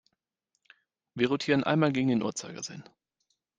[1.13, 2.83] Wir rotieren einmal gegen den Uhrzeigersinn.